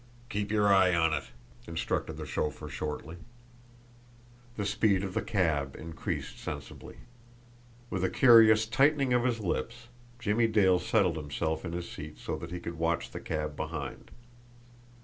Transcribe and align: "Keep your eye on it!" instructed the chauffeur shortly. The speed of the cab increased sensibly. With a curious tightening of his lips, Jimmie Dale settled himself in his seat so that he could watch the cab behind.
"Keep 0.29 0.49
your 0.49 0.73
eye 0.73 0.95
on 0.95 1.13
it!" 1.13 1.25
instructed 1.67 2.13
the 2.17 2.25
chauffeur 2.25 2.67
shortly. 2.67 3.17
The 4.57 4.65
speed 4.65 5.03
of 5.03 5.13
the 5.13 5.21
cab 5.21 5.75
increased 5.75 6.39
sensibly. 6.39 6.97
With 7.91 8.03
a 8.03 8.09
curious 8.09 8.65
tightening 8.65 9.13
of 9.13 9.25
his 9.25 9.41
lips, 9.41 9.89
Jimmie 10.17 10.47
Dale 10.47 10.79
settled 10.79 11.17
himself 11.17 11.63
in 11.63 11.73
his 11.73 11.87
seat 11.87 12.17
so 12.17 12.35
that 12.37 12.49
he 12.49 12.59
could 12.59 12.79
watch 12.79 13.11
the 13.11 13.19
cab 13.21 13.55
behind. 13.55 14.09